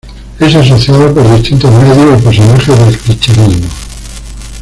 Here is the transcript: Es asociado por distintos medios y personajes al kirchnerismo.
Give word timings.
Es 0.39 0.55
asociado 0.55 1.13
por 1.13 1.29
distintos 1.31 1.69
medios 1.71 2.19
y 2.19 2.23
personajes 2.23 2.79
al 2.79 2.97
kirchnerismo. 2.97 3.69